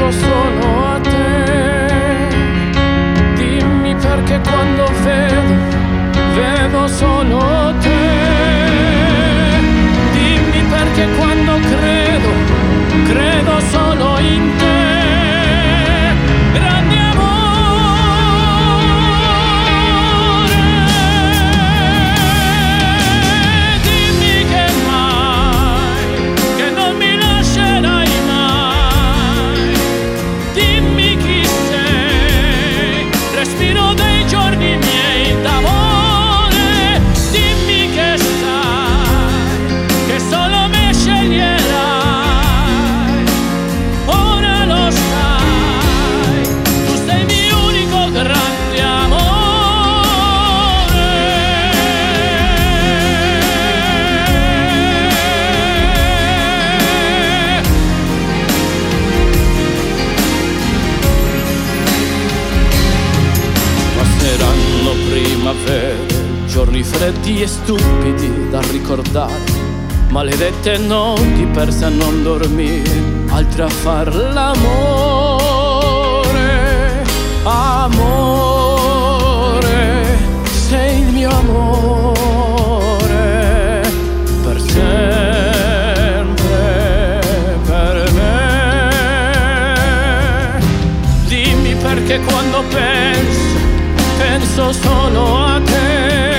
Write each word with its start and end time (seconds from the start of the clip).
Penso 0.00 0.10
solo 0.12 0.86
a 0.86 1.00
te. 1.00 2.28
Dimmi 3.36 3.94
perché 3.96 4.40
quando 4.40 4.90
vedo, 5.04 5.54
vedo 6.34 6.86
solo 6.88 7.74
te. 7.80 7.98
Dimmi 10.12 10.62
perché 10.70 11.06
quando 11.18 11.52
credo, 11.58 12.28
credo 13.04 13.60
solo 13.70 13.92
in 13.92 14.04
te. 14.04 14.09
Giorni 66.50 66.82
freddi 66.82 67.40
e 67.40 67.46
stupidi 67.46 68.50
da 68.50 68.60
ricordare, 68.70 69.40
maledette 70.10 70.76
notti 70.78 71.46
perse 71.52 71.84
a 71.84 71.88
non 71.88 72.22
dormire, 72.22 72.90
altre 73.28 73.62
a 73.62 73.68
far 73.68 74.14
l'amore, 74.14 74.62
amore, 77.44 78.48
sei 80.68 81.00
il 81.00 81.12
mio 81.12 81.30
amore, 81.30 82.20
per 84.42 84.60
sempre, 84.60 85.60
per 87.64 88.12
me. 88.12 88.88
Dimmi 91.26 91.74
perché 91.76 92.20
quando 92.20 92.62
penso, 92.68 93.59
penso 94.20 94.72
solo 94.72 95.22
a 95.44 95.60
te 95.64 96.30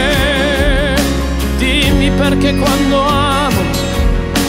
perché 2.22 2.56
quando 2.56 3.04
amo, 3.04 3.62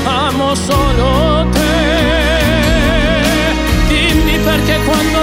amo 0.04 0.54
solo 0.54 1.48
te. 1.50 1.60
Dimmi 3.88 4.38
perché 4.38 4.78
quando 4.84 5.21